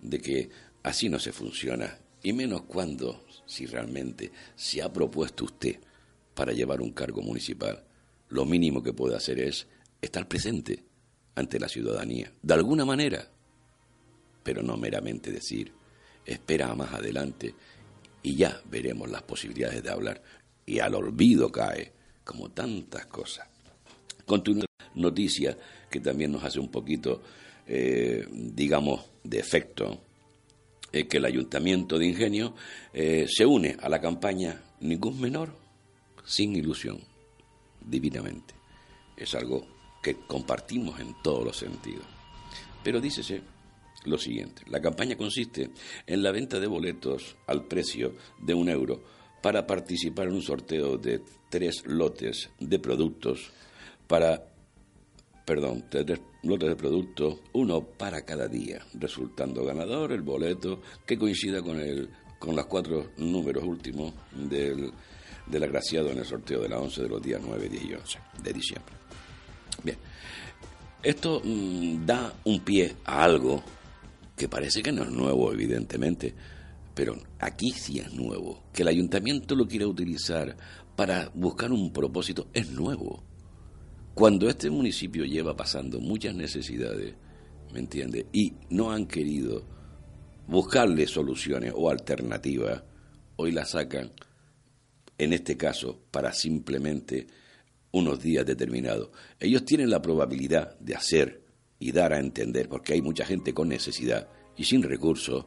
de 0.00 0.20
que 0.20 0.50
así 0.82 1.08
no 1.08 1.18
se 1.18 1.32
funciona, 1.32 1.98
y 2.22 2.32
menos 2.32 2.62
cuando, 2.62 3.24
si 3.46 3.66
realmente 3.66 4.30
se 4.54 4.82
ha 4.82 4.92
propuesto 4.92 5.44
usted 5.44 5.78
para 6.34 6.52
llevar 6.52 6.80
un 6.80 6.92
cargo 6.92 7.22
municipal, 7.22 7.84
lo 8.28 8.44
mínimo 8.44 8.82
que 8.82 8.92
puede 8.92 9.16
hacer 9.16 9.40
es 9.40 9.66
estar 10.00 10.28
presente, 10.28 10.84
ante 11.34 11.60
la 11.60 11.68
ciudadanía, 11.68 12.32
de 12.42 12.54
alguna 12.54 12.84
manera, 12.84 13.28
pero 14.42 14.60
no 14.62 14.76
meramente 14.76 15.30
decir, 15.30 15.72
espera 16.26 16.74
más 16.74 16.92
adelante 16.92 17.54
y 18.22 18.34
ya 18.34 18.60
veremos 18.68 19.08
las 19.08 19.22
posibilidades 19.22 19.82
de 19.82 19.90
hablar. 19.90 20.22
Y 20.66 20.80
al 20.80 20.94
olvido 20.94 21.50
cae, 21.50 21.92
como 22.24 22.50
tantas 22.50 23.06
cosas. 23.06 23.48
Continúa 24.28 24.66
noticia 24.94 25.56
que 25.88 26.00
también 26.00 26.32
nos 26.32 26.44
hace 26.44 26.60
un 26.60 26.68
poquito, 26.68 27.22
eh, 27.66 28.26
digamos, 28.30 29.06
de 29.24 29.38
efecto, 29.38 30.02
es 30.92 31.06
que 31.06 31.16
el 31.16 31.24
Ayuntamiento 31.24 31.98
de 31.98 32.08
Ingenio 32.08 32.54
eh, 32.92 33.24
se 33.26 33.46
une 33.46 33.78
a 33.80 33.88
la 33.88 34.02
campaña 34.02 34.60
Ningún 34.80 35.18
Menor 35.18 35.54
sin 36.26 36.54
ilusión, 36.54 37.00
divinamente. 37.80 38.52
Es 39.16 39.34
algo 39.34 39.66
que 40.02 40.16
compartimos 40.26 41.00
en 41.00 41.14
todos 41.22 41.42
los 41.42 41.56
sentidos. 41.56 42.04
Pero 42.84 43.00
dícese 43.00 43.40
lo 44.04 44.18
siguiente, 44.18 44.62
la 44.68 44.82
campaña 44.82 45.16
consiste 45.16 45.70
en 46.06 46.22
la 46.22 46.32
venta 46.32 46.60
de 46.60 46.66
boletos 46.66 47.34
al 47.46 47.64
precio 47.64 48.14
de 48.38 48.52
un 48.52 48.68
euro 48.68 49.02
para 49.40 49.66
participar 49.66 50.26
en 50.26 50.34
un 50.34 50.42
sorteo 50.42 50.98
de 50.98 51.22
tres 51.48 51.82
lotes 51.86 52.50
de 52.60 52.78
productos 52.78 53.52
para, 54.08 54.42
perdón, 55.44 55.84
tres 55.88 56.20
lotes 56.42 56.68
de 56.68 56.76
productos, 56.76 57.38
uno 57.52 57.82
para 57.82 58.22
cada 58.22 58.48
día, 58.48 58.80
resultando 58.94 59.64
ganador 59.64 60.12
el 60.12 60.22
boleto 60.22 60.80
que 61.06 61.16
coincida 61.16 61.62
con, 61.62 61.78
el, 61.78 62.08
con 62.38 62.56
los 62.56 62.66
cuatro 62.66 63.10
números 63.18 63.62
últimos 63.64 64.12
del, 64.32 64.90
del 65.46 65.62
agraciado 65.62 66.10
en 66.10 66.18
el 66.18 66.24
sorteo 66.24 66.62
de 66.62 66.68
la 66.68 66.80
11 66.80 67.02
de 67.02 67.08
los 67.08 67.22
días 67.22 67.40
9, 67.44 67.68
10 67.68 67.84
y 67.84 67.94
11 67.94 68.18
de 68.42 68.52
diciembre. 68.52 68.94
Bien, 69.84 69.98
esto 71.02 71.40
mm, 71.44 72.06
da 72.06 72.32
un 72.44 72.60
pie 72.60 72.96
a 73.04 73.22
algo 73.22 73.62
que 74.36 74.48
parece 74.48 74.82
que 74.82 74.92
no 74.92 75.02
es 75.02 75.10
nuevo, 75.10 75.52
evidentemente, 75.52 76.34
pero 76.94 77.16
aquí 77.38 77.70
sí 77.70 77.98
es 77.98 78.12
nuevo. 78.12 78.64
Que 78.72 78.82
el 78.82 78.88
ayuntamiento 78.88 79.54
lo 79.54 79.66
quiera 79.66 79.86
utilizar 79.86 80.56
para 80.96 81.30
buscar 81.34 81.70
un 81.70 81.92
propósito 81.92 82.48
es 82.52 82.70
nuevo. 82.70 83.22
Cuando 84.18 84.48
este 84.48 84.68
municipio 84.68 85.24
lleva 85.24 85.54
pasando 85.54 86.00
muchas 86.00 86.34
necesidades, 86.34 87.14
¿me 87.72 87.78
entiende? 87.78 88.26
Y 88.32 88.52
no 88.68 88.90
han 88.90 89.06
querido 89.06 89.62
buscarle 90.48 91.06
soluciones 91.06 91.72
o 91.76 91.88
alternativas, 91.88 92.82
hoy 93.36 93.52
la 93.52 93.64
sacan, 93.64 94.10
en 95.18 95.32
este 95.32 95.56
caso, 95.56 96.00
para 96.10 96.32
simplemente 96.32 97.28
unos 97.92 98.20
días 98.20 98.44
determinados. 98.44 99.10
Ellos 99.38 99.64
tienen 99.64 99.88
la 99.88 100.02
probabilidad 100.02 100.76
de 100.80 100.96
hacer 100.96 101.44
y 101.78 101.92
dar 101.92 102.12
a 102.12 102.18
entender, 102.18 102.68
porque 102.68 102.94
hay 102.94 103.02
mucha 103.02 103.24
gente 103.24 103.54
con 103.54 103.68
necesidad 103.68 104.26
y 104.56 104.64
sin 104.64 104.82
recursos, 104.82 105.46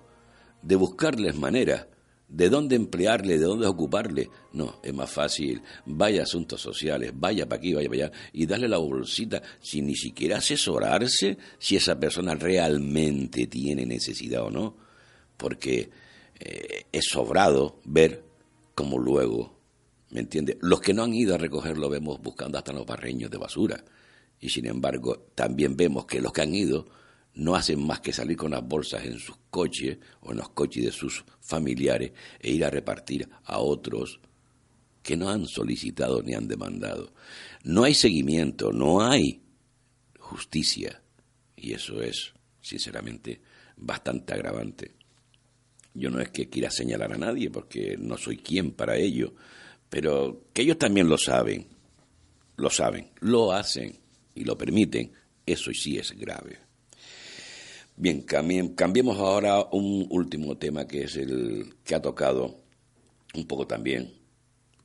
de 0.62 0.78
buscarles 0.78 1.36
maneras 1.36 1.88
de 2.32 2.50
dónde 2.50 2.76
emplearle, 2.76 3.38
de 3.38 3.46
dónde 3.46 3.68
ocuparle. 3.68 4.30
No, 4.54 4.80
es 4.82 4.94
más 4.94 5.12
fácil, 5.12 5.62
vaya 5.86 6.22
a 6.22 6.24
asuntos 6.24 6.62
sociales, 6.62 7.12
vaya 7.14 7.48
para 7.48 7.60
aquí, 7.60 7.74
vaya 7.74 7.90
para 7.90 8.06
allá, 8.06 8.12
y 8.34 8.46
darle 8.46 8.68
la 8.68 8.78
bolsita 8.78 9.42
sin 9.62 9.88
ni 9.88 9.96
siquiera 9.96 10.38
asesorarse 10.38 11.38
si 11.60 11.76
esa 11.76 12.00
persona 12.00 12.36
realmente 12.36 13.48
tiene 13.48 13.86
necesidad 13.86 14.44
o 14.44 14.50
no. 14.50 14.78
Porque 15.38 15.90
eh, 16.40 16.86
es 16.92 17.06
sobrado 17.06 17.80
ver 17.86 18.24
cómo 18.74 18.98
luego 18.98 19.62
¿Me 20.12 20.20
entiende? 20.20 20.58
Los 20.62 20.82
que 20.82 20.94
no 20.94 21.04
han 21.04 21.14
ido 21.14 21.36
a 21.36 21.38
recogerlo 21.38 21.90
vemos 21.90 22.22
buscando 22.22 22.58
hasta 22.58 22.74
los 22.74 22.86
barreños 22.86 23.32
de 23.32 23.38
basura. 23.38 23.84
Y 24.42 24.50
sin 24.50 24.66
embargo, 24.66 25.28
también 25.36 25.78
vemos 25.78 26.06
que 26.06 26.20
los 26.20 26.34
que 26.34 26.42
han 26.42 26.54
ido 26.54 26.88
no 27.36 27.56
hacen 27.56 27.86
más 27.86 28.02
que 28.02 28.14
salir 28.14 28.38
con 28.38 28.52
las 28.52 28.68
bolsas 28.68 29.06
en 29.06 29.18
sus 29.18 29.38
coches 29.50 29.98
o 30.22 30.32
en 30.32 30.38
los 30.38 30.50
coches 30.50 30.86
de 30.86 30.92
sus 30.92 31.24
familiares 31.40 32.12
e 32.40 32.52
ir 32.52 32.66
a 32.66 32.70
repartir 32.70 33.28
a 33.46 33.60
otros 33.60 34.20
que 35.02 35.18
no 35.18 35.30
han 35.30 35.48
solicitado 35.48 36.22
ni 36.22 36.34
han 36.34 36.48
demandado. 36.48 37.14
No 37.64 37.84
hay 37.84 37.94
seguimiento, 37.94 38.72
no 38.72 39.02
hay 39.02 39.42
justicia. 40.20 41.02
Y 41.56 41.74
eso 41.74 42.02
es, 42.02 42.34
sinceramente, 42.62 43.42
bastante 43.78 44.34
agravante. 44.34 44.96
Yo 45.94 46.10
no 46.10 46.22
es 46.22 46.30
que 46.30 46.50
quiera 46.50 46.72
señalar 46.72 47.14
a 47.14 47.18
nadie, 47.18 47.50
porque 47.50 47.98
no 47.98 48.18
soy 48.18 48.38
quien 48.38 48.72
para 48.72 48.96
ello, 48.96 49.34
pero 49.90 50.46
que 50.54 50.62
ellos 50.62 50.78
también 50.78 51.10
lo 51.10 51.18
saben, 51.18 51.68
lo 52.56 52.70
saben, 52.70 53.12
lo 53.20 53.52
hacen 53.52 54.00
y 54.36 54.46
lo 54.46 54.58
permiten, 54.58 55.12
eso 55.46 55.72
sí 55.74 55.98
es 55.98 56.12
grave. 56.12 56.71
Bien, 58.02 58.24
cambiemos 58.24 59.20
ahora 59.20 59.64
un 59.74 60.08
último 60.10 60.58
tema 60.58 60.88
que 60.88 61.04
es 61.04 61.18
el 61.18 61.76
que 61.84 61.94
ha 61.94 62.02
tocado 62.02 62.58
un 63.36 63.46
poco 63.46 63.68
también 63.68 64.12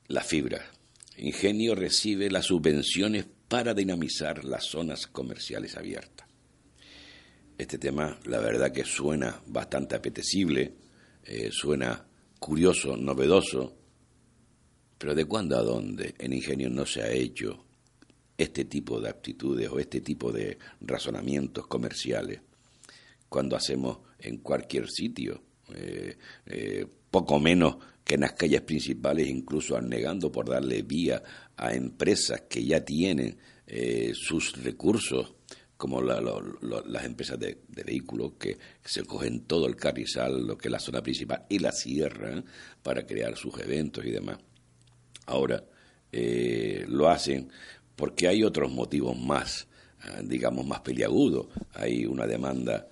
la 0.08 0.20
fibra. 0.20 0.60
Ingenio 1.16 1.74
recibe 1.74 2.30
las 2.30 2.44
subvenciones 2.44 3.24
para 3.48 3.72
dinamizar 3.72 4.44
las 4.44 4.66
zonas 4.66 5.06
comerciales 5.06 5.78
abiertas. 5.78 6.28
Este 7.56 7.78
tema, 7.78 8.20
la 8.26 8.38
verdad 8.38 8.70
que 8.70 8.84
suena 8.84 9.40
bastante 9.46 9.94
apetecible, 9.94 10.74
eh, 11.24 11.48
suena 11.50 12.06
curioso, 12.38 12.98
novedoso, 12.98 13.78
pero 14.98 15.14
¿de 15.14 15.24
cuándo 15.24 15.56
a 15.56 15.62
dónde 15.62 16.14
en 16.18 16.34
ingenio 16.34 16.68
no 16.68 16.84
se 16.84 17.00
ha 17.00 17.10
hecho 17.10 17.64
este 18.36 18.66
tipo 18.66 19.00
de 19.00 19.08
aptitudes 19.08 19.70
o 19.70 19.78
este 19.78 20.02
tipo 20.02 20.30
de 20.32 20.58
razonamientos 20.82 21.66
comerciales 21.66 22.40
cuando 23.28 23.56
hacemos 23.56 23.98
en 24.18 24.38
cualquier 24.38 24.88
sitio? 24.88 25.42
Eh, 25.74 26.16
eh, 26.46 26.86
poco 27.10 27.40
menos 27.40 27.76
que 28.04 28.14
en 28.14 28.20
las 28.20 28.34
calles 28.34 28.62
principales, 28.62 29.26
incluso 29.28 29.80
negando 29.80 30.30
por 30.30 30.48
darle 30.48 30.82
vía 30.82 31.22
a 31.56 31.74
empresas 31.74 32.42
que 32.48 32.64
ya 32.64 32.84
tienen 32.84 33.36
eh, 33.66 34.12
sus 34.14 34.62
recursos 34.62 35.34
como 35.76 36.00
las 36.00 37.04
empresas 37.04 37.38
de, 37.38 37.58
vehículos 37.68 38.32
que 38.38 38.56
se 38.82 39.04
cogen 39.04 39.40
todo 39.40 39.66
el 39.66 39.76
carrizal, 39.76 40.46
lo 40.46 40.56
que 40.56 40.68
es 40.68 40.72
la 40.72 40.78
zona 40.78 41.02
principal, 41.02 41.44
y 41.50 41.58
la 41.58 41.72
cierran 41.72 42.46
para 42.82 43.04
crear 43.04 43.36
sus 43.36 43.58
eventos 43.60 44.04
y 44.06 44.10
demás. 44.10 44.38
Ahora 45.26 45.64
eh, 46.12 46.84
lo 46.88 47.08
hacen 47.08 47.50
porque 47.94 48.28
hay 48.28 48.42
otros 48.42 48.72
motivos 48.72 49.18
más, 49.18 49.68
ah, 50.00 50.22
digamos, 50.22 50.66
más 50.66 50.80
peliagudos. 50.80 51.48
Hay 51.74 52.06
una 52.06 52.26
demanda, 52.26 52.88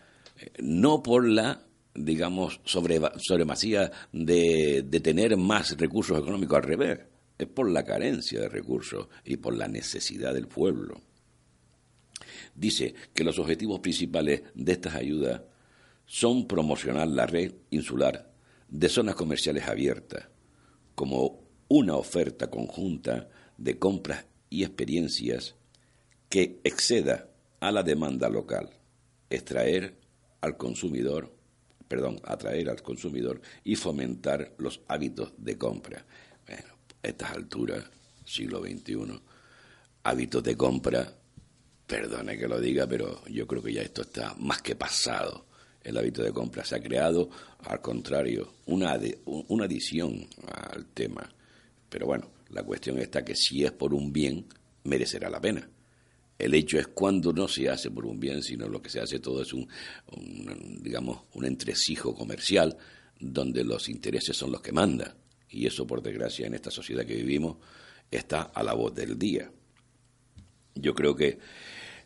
no 0.58 1.02
por 1.02 1.26
la 1.28 1.64
digamos, 1.94 2.60
sobre, 2.64 3.00
sobremasía 3.18 3.90
de, 4.12 4.84
de 4.86 5.00
tener 5.00 5.36
más 5.36 5.76
recursos 5.78 6.18
económicos, 6.18 6.56
al 6.56 6.64
revés, 6.64 7.00
es 7.38 7.46
por 7.46 7.70
la 7.70 7.84
carencia 7.84 8.40
de 8.40 8.48
recursos 8.48 9.08
y 9.24 9.36
por 9.36 9.56
la 9.56 9.68
necesidad 9.68 10.34
del 10.34 10.48
pueblo. 10.48 11.00
Dice 12.54 12.94
que 13.12 13.24
los 13.24 13.38
objetivos 13.38 13.80
principales 13.80 14.42
de 14.54 14.72
estas 14.72 14.94
ayudas 14.94 15.42
son 16.06 16.46
promocionar 16.46 17.08
la 17.08 17.26
red 17.26 17.52
insular 17.70 18.32
de 18.68 18.88
zonas 18.88 19.14
comerciales 19.14 19.66
abiertas 19.68 20.28
como 20.94 21.44
una 21.68 21.96
oferta 21.96 22.50
conjunta 22.50 23.28
de 23.56 23.78
compras 23.78 24.26
y 24.50 24.62
experiencias 24.62 25.54
que 26.28 26.60
exceda 26.62 27.30
a 27.60 27.72
la 27.72 27.82
demanda 27.82 28.28
local, 28.28 28.70
extraer 29.30 30.03
al 30.44 30.56
consumidor, 30.56 31.34
perdón, 31.88 32.20
atraer 32.24 32.68
al 32.68 32.82
consumidor 32.82 33.40
y 33.64 33.76
fomentar 33.76 34.54
los 34.58 34.80
hábitos 34.88 35.32
de 35.38 35.56
compra. 35.56 36.04
Bueno, 36.46 36.74
a 37.02 37.08
estas 37.08 37.30
alturas, 37.32 37.84
siglo 38.24 38.60
XXI, 38.60 39.20
hábitos 40.02 40.42
de 40.42 40.56
compra 40.56 41.14
Perdone 41.86 42.38
que 42.38 42.48
lo 42.48 42.60
diga, 42.60 42.86
pero 42.86 43.22
yo 43.26 43.46
creo 43.46 43.62
que 43.62 43.72
ya 43.72 43.82
esto 43.82 44.02
está 44.02 44.34
más 44.38 44.62
que 44.62 44.74
pasado. 44.74 45.46
El 45.82 45.98
hábito 45.98 46.22
de 46.22 46.32
compra 46.32 46.64
se 46.64 46.76
ha 46.76 46.80
creado, 46.80 47.28
al 47.64 47.82
contrario, 47.82 48.54
una, 48.66 48.98
una 49.26 49.66
adición 49.66 50.26
al 50.46 50.86
tema. 50.86 51.30
Pero 51.90 52.06
bueno, 52.06 52.30
la 52.50 52.62
cuestión 52.62 52.98
está 52.98 53.22
que 53.22 53.36
si 53.36 53.64
es 53.64 53.72
por 53.72 53.92
un 53.92 54.12
bien, 54.14 54.46
merecerá 54.84 55.28
la 55.28 55.42
pena. 55.42 55.68
El 56.38 56.54
hecho 56.54 56.78
es 56.78 56.88
cuando 56.88 57.32
no 57.32 57.46
se 57.46 57.68
hace 57.68 57.90
por 57.90 58.06
un 58.06 58.18
bien, 58.18 58.42
sino 58.42 58.68
lo 58.68 58.82
que 58.82 58.90
se 58.90 59.00
hace 59.00 59.20
todo 59.20 59.42
es 59.42 59.52
un, 59.52 59.68
digamos, 60.80 61.22
un 61.34 61.44
entresijo 61.44 62.14
comercial 62.14 62.76
donde 63.20 63.62
los 63.64 63.88
intereses 63.88 64.36
son 64.36 64.52
los 64.52 64.60
que 64.60 64.72
mandan. 64.72 65.14
Y 65.48 65.66
eso, 65.66 65.86
por 65.86 66.02
desgracia, 66.02 66.46
en 66.46 66.54
esta 66.54 66.70
sociedad 66.70 67.06
que 67.06 67.14
vivimos, 67.14 67.58
está 68.10 68.42
a 68.42 68.62
la 68.62 68.74
voz 68.74 68.94
del 68.94 69.18
día. 69.18 69.50
Yo 70.74 70.94
creo 70.94 71.14
que 71.14 71.38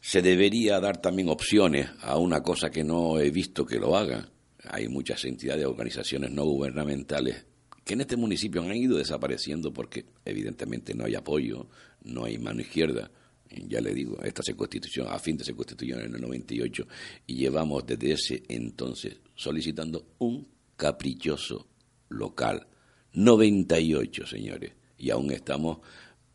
se 0.01 0.21
debería 0.21 0.79
dar 0.79 1.01
también 1.01 1.31
opciones 1.31 1.89
a 2.03 2.19
una 2.19 2.43
cosa 2.43 2.71
que 2.71 2.85
no 2.85 3.19
he 3.19 3.31
visto 3.31 3.65
que 3.65 3.79
lo 3.79 3.97
haga. 3.97 4.29
Hay 4.65 4.89
muchas 4.89 5.25
entidades, 5.25 5.65
organizaciones 5.65 6.31
no 6.31 6.45
gubernamentales 6.45 7.47
que 7.89 7.95
en 7.95 8.03
este 8.03 8.19
municipio 8.19 8.61
han 8.61 8.77
ido 8.77 8.99
desapareciendo 8.99 9.73
porque 9.73 10.05
evidentemente 10.27 10.95
no 10.95 11.07
hay 11.07 11.15
apoyo, 11.15 11.69
no 12.05 12.27
hay 12.27 12.37
mano 12.37 12.61
izquierda. 12.61 13.11
Ya 13.51 13.81
le 13.81 13.95
digo, 13.95 14.23
esta 14.23 14.43
se 14.43 14.55
constituyó, 14.55 15.09
a 15.09 15.19
fin 15.19 15.37
de 15.37 15.45
se 15.45 15.55
constituyó 15.55 15.99
en 15.99 16.15
el 16.15 16.21
98 16.21 16.87
y 17.27 17.37
llevamos 17.37 17.87
desde 17.87 18.13
ese 18.13 18.43
entonces 18.49 19.17
solicitando 19.35 20.15
un 20.19 20.47
caprichoso 20.77 21.67
local. 22.11 22.67
98, 23.15 24.27
señores, 24.27 24.73
y 24.99 25.11
aún 25.11 25.31
estamos 25.33 25.79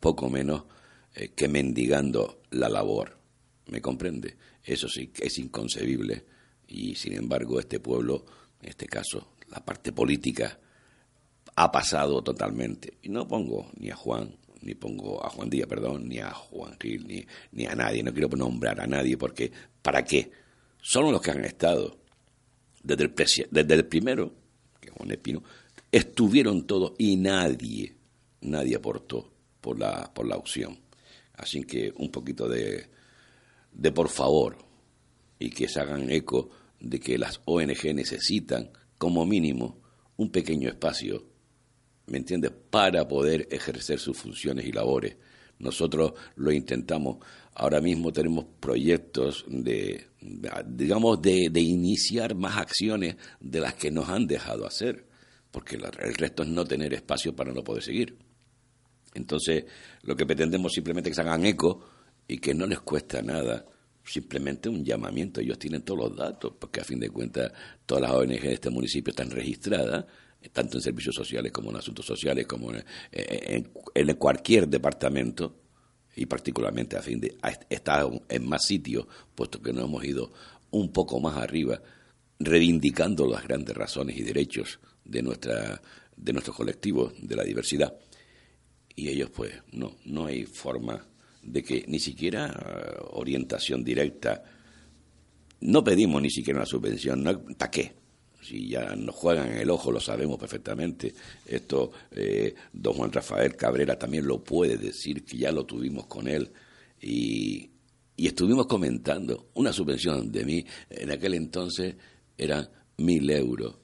poco 0.00 0.28
menos 0.28 0.64
eh, 1.14 1.30
que 1.34 1.48
mendigando 1.48 2.42
la 2.50 2.68
labor. 2.68 3.16
¿Me 3.66 3.80
comprende? 3.80 4.36
Eso 4.62 4.88
sí 4.88 5.10
es 5.20 5.38
inconcebible. 5.38 6.24
Y 6.66 6.94
sin 6.96 7.14
embargo, 7.14 7.60
este 7.60 7.80
pueblo, 7.80 8.26
en 8.60 8.70
este 8.70 8.86
caso, 8.86 9.34
la 9.50 9.64
parte 9.64 9.92
política, 9.92 10.58
ha 11.56 11.70
pasado 11.70 12.22
totalmente. 12.22 12.98
Y 13.02 13.08
no 13.08 13.28
pongo 13.28 13.70
ni 13.78 13.90
a 13.90 13.96
Juan, 13.96 14.36
ni 14.64 14.74
pongo 14.74 15.24
a 15.24 15.28
Juan 15.28 15.50
Díaz, 15.50 15.68
perdón, 15.68 16.08
ni 16.08 16.18
a 16.18 16.30
Juan 16.30 16.76
Gil, 16.80 17.06
ni, 17.06 17.24
ni 17.52 17.66
a 17.66 17.74
nadie. 17.74 18.02
No 18.02 18.12
quiero 18.12 18.28
nombrar 18.28 18.80
a 18.80 18.86
nadie 18.86 19.16
porque, 19.16 19.52
¿para 19.82 20.04
qué? 20.04 20.30
Son 20.80 21.10
los 21.12 21.20
que 21.20 21.30
han 21.30 21.44
estado 21.44 21.98
desde 22.82 23.04
el, 23.04 23.14
desde 23.50 23.74
el 23.74 23.86
primero, 23.86 24.32
que 24.80 24.90
Juan 24.90 25.10
Espino, 25.10 25.42
estuvieron 25.90 26.66
todos 26.66 26.92
y 26.98 27.16
nadie, 27.16 27.94
nadie 28.42 28.76
aportó 28.76 29.32
por 29.60 29.78
la, 29.78 30.12
por 30.12 30.26
la 30.26 30.36
opción. 30.36 30.78
Así 31.34 31.62
que 31.64 31.92
un 31.96 32.10
poquito 32.10 32.48
de, 32.48 32.88
de 33.72 33.92
por 33.92 34.08
favor 34.08 34.58
y 35.38 35.50
que 35.50 35.68
se 35.68 35.80
hagan 35.80 36.10
eco 36.10 36.50
de 36.80 37.00
que 37.00 37.18
las 37.18 37.40
ONG 37.44 37.94
necesitan 37.94 38.70
como 38.98 39.26
mínimo 39.26 39.80
un 40.16 40.30
pequeño 40.30 40.68
espacio, 40.68 41.24
¿me 42.06 42.18
entiendes?, 42.18 42.52
para 42.70 43.06
poder 43.08 43.48
ejercer 43.50 43.98
sus 43.98 44.16
funciones 44.16 44.66
y 44.66 44.72
labores. 44.72 45.16
Nosotros 45.58 46.14
lo 46.36 46.52
intentamos. 46.52 47.18
Ahora 47.54 47.80
mismo 47.80 48.12
tenemos 48.12 48.46
proyectos 48.58 49.44
de, 49.48 50.08
digamos, 50.66 51.22
de, 51.22 51.48
de 51.50 51.60
iniciar 51.60 52.34
más 52.34 52.56
acciones 52.56 53.16
de 53.40 53.60
las 53.60 53.74
que 53.74 53.90
nos 53.90 54.08
han 54.08 54.26
dejado 54.26 54.66
hacer, 54.66 55.06
porque 55.50 55.76
el 55.76 56.14
resto 56.14 56.42
es 56.42 56.48
no 56.48 56.64
tener 56.64 56.92
espacio 56.92 57.34
para 57.34 57.52
no 57.52 57.62
poder 57.62 57.82
seguir. 57.82 58.18
Entonces, 59.14 59.64
lo 60.02 60.16
que 60.16 60.26
pretendemos 60.26 60.72
simplemente 60.72 61.08
es 61.08 61.16
que 61.16 61.22
se 61.22 61.28
hagan 61.28 61.46
eco 61.46 61.84
y 62.26 62.38
que 62.38 62.52
no 62.54 62.66
les 62.66 62.80
cuesta 62.80 63.22
nada, 63.22 63.64
simplemente 64.04 64.68
un 64.68 64.84
llamamiento. 64.84 65.40
Ellos 65.40 65.58
tienen 65.58 65.82
todos 65.82 66.08
los 66.08 66.16
datos, 66.16 66.54
porque 66.58 66.80
a 66.80 66.84
fin 66.84 66.98
de 66.98 67.10
cuentas 67.10 67.52
todas 67.86 68.02
las 68.02 68.10
ONG 68.10 68.40
de 68.40 68.52
este 68.54 68.70
municipio 68.70 69.10
están 69.10 69.30
registradas, 69.30 70.04
tanto 70.52 70.78
en 70.78 70.82
servicios 70.82 71.14
sociales 71.14 71.52
como 71.52 71.70
en 71.70 71.76
asuntos 71.76 72.06
sociales, 72.06 72.46
como 72.46 72.72
en, 72.72 74.14
cualquier 74.18 74.68
departamento, 74.68 75.60
y 76.16 76.26
particularmente 76.26 76.96
a 76.96 77.02
fin 77.02 77.20
de 77.20 77.36
estar 77.68 78.08
en 78.28 78.48
más 78.48 78.64
sitios, 78.64 79.06
puesto 79.34 79.60
que 79.60 79.72
nos 79.72 79.84
hemos 79.84 80.04
ido 80.04 80.32
un 80.70 80.92
poco 80.92 81.20
más 81.20 81.36
arriba, 81.36 81.80
reivindicando 82.38 83.26
las 83.26 83.42
grandes 83.44 83.76
razones 83.76 84.16
y 84.16 84.22
derechos 84.22 84.80
de 85.04 85.22
nuestra 85.22 85.80
de 86.16 86.32
nuestros 86.32 86.56
colectivos, 86.56 87.12
de 87.20 87.36
la 87.36 87.44
diversidad. 87.44 87.94
Y 88.94 89.08
ellos, 89.08 89.30
pues, 89.30 89.52
no, 89.72 89.96
no 90.04 90.26
hay 90.26 90.44
forma 90.44 91.04
de 91.42 91.62
que 91.62 91.84
ni 91.88 91.98
siquiera 91.98 93.00
orientación 93.10 93.84
directa, 93.84 94.44
no 95.60 95.82
pedimos 95.82 96.22
ni 96.22 96.30
siquiera 96.30 96.60
una 96.60 96.66
subvención, 96.66 97.24
¿para 97.58 97.70
qué? 97.70 98.03
Si 98.44 98.68
ya 98.68 98.94
nos 98.94 99.14
juegan 99.14 99.52
en 99.52 99.58
el 99.58 99.70
ojo, 99.70 99.90
lo 99.90 100.00
sabemos 100.00 100.38
perfectamente. 100.38 101.14
Esto, 101.46 101.92
eh, 102.10 102.54
don 102.72 102.92
Juan 102.94 103.12
Rafael 103.12 103.56
Cabrera 103.56 103.98
también 103.98 104.26
lo 104.26 104.44
puede 104.44 104.76
decir, 104.76 105.24
que 105.24 105.38
ya 105.38 105.50
lo 105.50 105.64
tuvimos 105.64 106.06
con 106.06 106.28
él. 106.28 106.50
Y, 107.00 107.70
y 108.16 108.26
estuvimos 108.26 108.66
comentando, 108.66 109.48
una 109.54 109.72
subvención 109.72 110.30
de 110.30 110.44
mí 110.44 110.64
en 110.90 111.10
aquel 111.10 111.34
entonces 111.34 111.96
era 112.36 112.70
mil 112.98 113.30
euros, 113.30 113.76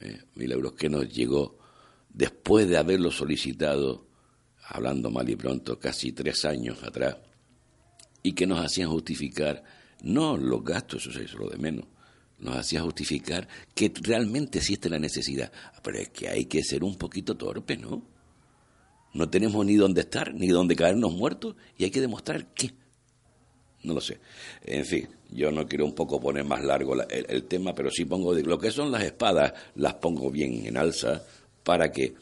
eh, 0.00 0.22
mil 0.34 0.50
euros 0.50 0.72
que 0.72 0.88
nos 0.88 1.08
llegó 1.08 1.58
después 2.08 2.68
de 2.68 2.76
haberlo 2.76 3.10
solicitado 3.10 4.08
hablando 4.70 5.10
mal 5.10 5.28
y 5.28 5.36
pronto, 5.36 5.78
casi 5.78 6.12
tres 6.12 6.44
años 6.44 6.82
atrás, 6.82 7.16
y 8.22 8.32
que 8.32 8.46
nos 8.46 8.62
hacían 8.62 8.90
justificar, 8.90 9.62
no 10.02 10.36
los 10.36 10.62
gastos, 10.62 11.06
eso 11.06 11.20
es 11.20 11.32
lo 11.34 11.48
de 11.48 11.56
menos, 11.56 11.86
nos 12.38 12.56
hacía 12.56 12.82
justificar 12.82 13.48
que 13.74 13.92
realmente 14.02 14.58
existe 14.58 14.88
la 14.88 14.98
necesidad. 14.98 15.52
Pero 15.82 15.98
es 15.98 16.08
que 16.10 16.28
hay 16.28 16.44
que 16.46 16.62
ser 16.62 16.84
un 16.84 16.96
poquito 16.96 17.36
torpe, 17.36 17.76
¿no? 17.76 18.02
No 19.14 19.28
tenemos 19.28 19.64
ni 19.64 19.76
dónde 19.76 20.02
estar, 20.02 20.34
ni 20.34 20.48
dónde 20.48 20.76
caernos 20.76 21.12
muertos, 21.12 21.56
y 21.76 21.84
hay 21.84 21.90
que 21.90 22.00
demostrar 22.00 22.52
qué. 22.54 22.72
No 23.82 23.94
lo 23.94 24.00
sé. 24.00 24.18
En 24.64 24.84
fin, 24.84 25.08
yo 25.30 25.50
no 25.50 25.66
quiero 25.66 25.84
un 25.84 25.94
poco 25.94 26.20
poner 26.20 26.44
más 26.44 26.62
largo 26.62 26.94
el, 26.94 27.26
el, 27.28 27.44
tema, 27.44 27.74
pero 27.74 27.90
sí 27.90 28.04
pongo 28.04 28.34
de, 28.34 28.42
lo 28.42 28.58
que 28.58 28.70
son 28.70 28.90
las 28.90 29.04
espadas, 29.04 29.52
las 29.76 29.94
pongo 29.94 30.30
bien 30.30 30.66
en 30.66 30.76
alza 30.76 31.22
para 31.62 31.90
que 31.90 32.14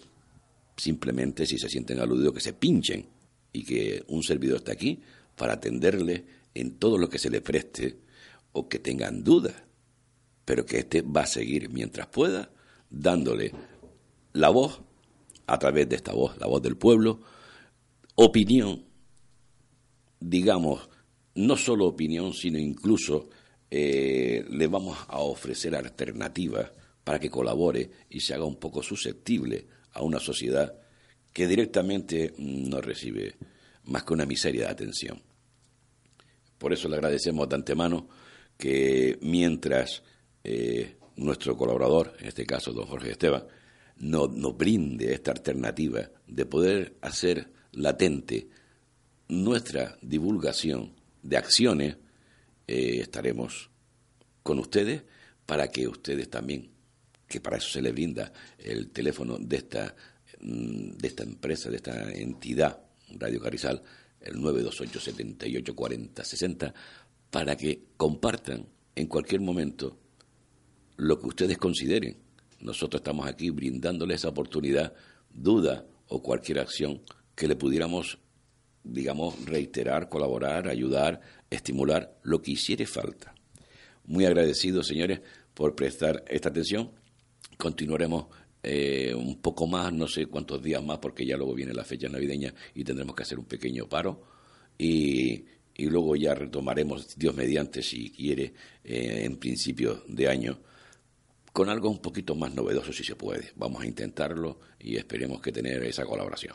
simplemente 0.77 1.47
si 1.47 1.59
se 1.59 1.69
sienten 1.69 1.99
aludidos 1.99 2.35
que 2.35 2.41
se 2.41 2.53
pinchen 2.53 3.07
y 3.53 3.65
que 3.65 4.05
un 4.09 4.23
servidor 4.23 4.59
está 4.59 4.73
aquí 4.73 5.01
para 5.35 5.55
atenderle 5.55 6.25
en 6.55 6.79
todo 6.79 6.99
lo 6.99 7.09
que 7.09 7.19
se 7.19 7.31
le 7.31 7.41
preste 7.41 7.97
o 8.53 8.69
que 8.69 8.79
tengan 8.79 9.23
dudas, 9.25 9.55
pero 10.47 10.65
que 10.65 10.79
éste 10.79 11.03
va 11.03 11.23
a 11.23 11.27
seguir 11.27 11.69
mientras 11.69 12.07
pueda 12.07 12.49
dándole 12.89 13.53
la 14.33 14.49
voz 14.49 14.81
a 15.47 15.59
través 15.59 15.89
de 15.89 15.97
esta 15.97 16.13
voz, 16.13 16.39
la 16.39 16.47
voz 16.47 16.63
del 16.63 16.77
pueblo, 16.77 17.21
opinión, 18.15 18.85
digamos, 20.21 20.89
no 21.35 21.57
solo 21.57 21.87
opinión, 21.87 22.33
sino 22.33 22.59
incluso 22.59 23.29
eh, 23.71 24.45
le 24.49 24.67
vamos 24.69 24.97
a 25.09 25.19
ofrecer 25.19 25.75
alternativas 25.75 26.71
para 27.03 27.19
que 27.19 27.29
colabore 27.29 27.91
y 28.09 28.21
se 28.21 28.33
haga 28.33 28.45
un 28.45 28.57
poco 28.57 28.83
susceptible 28.83 29.67
a 29.93 30.03
una 30.03 30.21
sociedad 30.21 30.75
que 31.33 31.49
directamente 31.49 32.35
no 32.39 32.81
recibe 32.81 33.35
más 33.85 34.05
que 34.05 34.15
una 34.15 34.27
miseria 34.27 34.67
de 34.67 34.71
atención. 34.71 35.23
Por 36.57 36.73
eso 36.73 36.89
le 36.89 36.97
agradecemos 36.97 37.49
de 37.49 37.57
antemano 37.57 38.09
que 38.57 39.19
mientras 39.21 40.03
eh, 40.49 40.95
nuestro 41.17 41.57
colaborador, 41.57 42.15
en 42.21 42.29
este 42.29 42.47
caso 42.47 42.73
don 42.73 42.87
Jorge 42.87 43.11
Esteban, 43.11 43.45
nos, 43.99 44.57
brinde 44.57 45.13
esta 45.13 45.33
alternativa 45.33 46.09
de 46.25 46.47
poder 46.47 46.97
hacer 47.01 47.51
latente 47.73 48.47
nuestra 49.27 49.99
divulgación 50.03 50.95
de 51.21 51.37
acciones, 51.37 51.97
eh, 52.69 52.99
estaremos 53.01 53.71
con 54.45 54.61
ustedes 54.61 55.03
para 55.47 55.67
que 55.67 55.89
ustedes 55.89 56.31
también, 56.31 56.71
que 57.27 57.41
para 57.41 57.57
eso 57.57 57.69
se 57.69 57.83
les 57.83 57.93
brinda 57.93 58.33
el 58.57 58.91
teléfono 58.91 59.39
de 59.41 59.57
esta, 59.57 59.97
mm, 60.39 60.91
de 60.91 61.09
esta 61.09 61.25
empresa, 61.25 61.71
de 61.71 61.77
esta 61.77 62.13
entidad, 62.13 62.85
Radio 63.19 63.41
Carrizal, 63.41 63.83
el 64.21 64.41
928 64.41 65.01
78 65.01 65.75
40 65.75 66.25
60, 66.25 66.75
para 67.33 67.57
que 67.57 67.87
compartan 67.97 68.65
en 68.95 69.09
cualquier 69.09 69.41
momento 69.41 70.06
lo 70.97 71.19
que 71.19 71.27
ustedes 71.27 71.59
consideren. 71.59 72.17
Nosotros 72.61 73.01
estamos 73.01 73.27
aquí 73.27 73.51
brindándoles 73.51 74.21
esa 74.21 74.29
oportunidad, 74.29 74.95
duda 75.31 75.87
o 76.09 76.23
cualquier 76.23 76.59
acción 76.59 77.03
que 77.35 77.49
le 77.49 77.57
pudiéramos, 77.57 78.19
digamos, 78.83 79.45
reiterar, 79.45 80.09
colaborar, 80.09 80.69
ayudar, 80.69 81.21
estimular, 81.51 82.19
lo 82.23 82.41
que 82.41 82.53
hiciere 82.53 82.87
falta. 82.87 83.35
Muy 84.07 84.25
agradecidos, 84.25 84.87
señores, 84.87 85.21
por 85.53 85.75
prestar 85.75 86.25
esta 86.29 86.49
atención. 86.49 86.93
Continuaremos 87.59 88.27
eh, 88.63 89.15
un 89.15 89.41
poco 89.41 89.67
más, 89.67 89.93
no 89.93 90.09
sé 90.09 90.27
cuántos 90.27 90.63
días 90.63 90.83
más, 90.83 90.99
porque 90.99 91.27
ya 91.27 91.37
luego 91.37 91.55
viene 91.55 91.75
la 91.75 91.85
fecha 91.85 92.09
navideña 92.09 92.55
y 92.75 92.85
tendremos 92.85 93.15
que 93.15 93.23
hacer 93.23 93.39
un 93.39 93.45
pequeño 93.45 93.89
paro. 93.89 94.23
Y, 94.79 95.45
luego 95.79 96.17
ya 96.17 96.35
retomaremos, 96.35 97.17
Dios 97.17 97.35
mediante, 97.35 97.83
si 97.83 98.11
quiere, 98.11 98.55
eh, 98.83 99.23
en 99.25 99.37
principio 99.37 100.03
de 100.09 100.29
año, 100.29 100.59
con 101.57 101.71
algo 101.71 101.89
un 101.89 102.03
poquito 102.03 102.35
más 102.35 102.55
novedoso, 102.55 102.93
si 102.93 103.03
se 103.03 103.17
puede. 103.17 103.53
Vamos 103.57 103.83
a 103.83 103.87
intentarlo 103.87 104.61
y 104.79 104.99
esperemos 104.99 105.41
que 105.41 105.53
tener 105.53 105.83
esa 105.85 106.05
colaboración. 106.05 106.55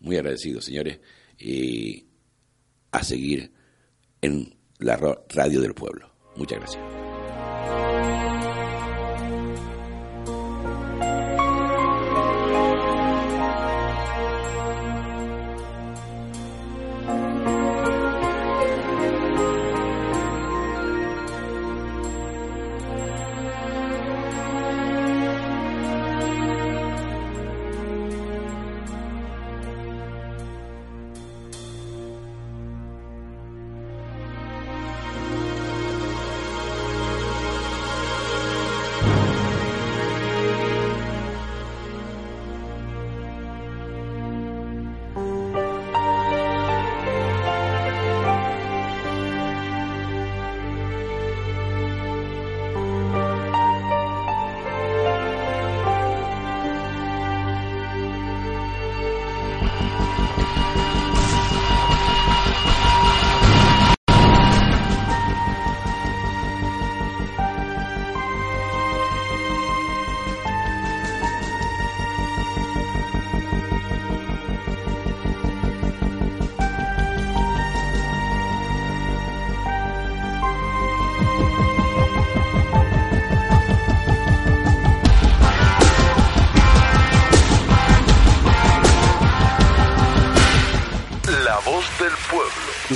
Muy 0.00 0.16
agradecido, 0.16 0.60
señores, 0.60 0.98
y 1.38 2.04
a 2.90 3.04
seguir 3.04 3.52
en 4.20 4.52
la 4.80 4.96
radio 5.28 5.60
del 5.60 5.72
pueblo. 5.72 6.10
Muchas 6.34 6.58
gracias. 6.58 7.09